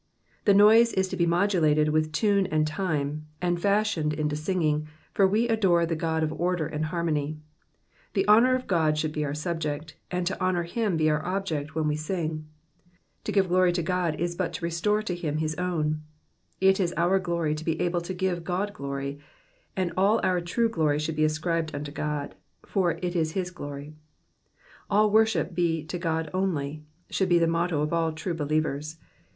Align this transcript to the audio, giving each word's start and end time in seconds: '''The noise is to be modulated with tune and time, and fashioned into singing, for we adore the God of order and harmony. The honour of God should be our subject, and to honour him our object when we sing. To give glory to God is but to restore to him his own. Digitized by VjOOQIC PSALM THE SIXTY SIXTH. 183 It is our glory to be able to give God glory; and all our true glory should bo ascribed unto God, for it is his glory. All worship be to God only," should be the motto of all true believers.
'''The 0.45 0.55
noise 0.55 0.93
is 0.93 1.07
to 1.09 1.15
be 1.15 1.27
modulated 1.27 1.89
with 1.89 2.11
tune 2.11 2.47
and 2.47 2.65
time, 2.65 3.27
and 3.39 3.61
fashioned 3.61 4.13
into 4.13 4.35
singing, 4.35 4.87
for 5.13 5.27
we 5.27 5.47
adore 5.47 5.85
the 5.85 5.95
God 5.95 6.23
of 6.23 6.33
order 6.33 6.65
and 6.65 6.85
harmony. 6.85 7.37
The 8.15 8.27
honour 8.27 8.55
of 8.55 8.65
God 8.65 8.97
should 8.97 9.11
be 9.11 9.23
our 9.23 9.35
subject, 9.35 9.97
and 10.09 10.25
to 10.25 10.41
honour 10.41 10.63
him 10.63 10.99
our 11.07 11.23
object 11.23 11.75
when 11.75 11.87
we 11.87 11.97
sing. 11.97 12.47
To 13.25 13.31
give 13.31 13.49
glory 13.49 13.71
to 13.73 13.83
God 13.83 14.19
is 14.19 14.33
but 14.33 14.53
to 14.53 14.65
restore 14.65 15.03
to 15.03 15.13
him 15.13 15.37
his 15.37 15.53
own. 15.59 15.67
Digitized 15.67 15.85
by 15.85 15.85
VjOOQIC 15.85 15.85
PSALM 15.85 15.97
THE 16.01 16.25
SIXTY 16.25 16.47
SIXTH. 16.47 16.57
183 16.57 16.69
It 16.69 16.79
is 16.83 16.93
our 16.97 17.19
glory 17.19 17.53
to 17.55 17.63
be 17.65 17.81
able 17.81 18.01
to 18.01 18.13
give 18.15 18.43
God 18.43 18.73
glory; 18.73 19.19
and 19.77 19.93
all 19.95 20.19
our 20.23 20.41
true 20.41 20.69
glory 20.69 20.97
should 20.97 21.15
bo 21.15 21.25
ascribed 21.25 21.75
unto 21.75 21.91
God, 21.91 22.33
for 22.65 22.91
it 23.03 23.15
is 23.15 23.33
his 23.33 23.51
glory. 23.51 23.93
All 24.89 25.11
worship 25.11 25.53
be 25.53 25.83
to 25.83 25.99
God 25.99 26.31
only," 26.33 26.85
should 27.11 27.29
be 27.29 27.37
the 27.37 27.45
motto 27.45 27.81
of 27.81 27.93
all 27.93 28.11
true 28.11 28.33
believers. 28.33 28.97